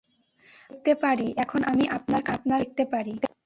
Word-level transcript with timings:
আমি 0.07 0.73
দেখতে 0.73 0.93
পারি, 1.03 1.27
এখন 1.37 1.61
আমি 1.63 1.85
আপনার 1.97 2.21
কাঁন্না 2.27 2.55
দেখতে 2.59 2.83
পারি। 2.85 3.13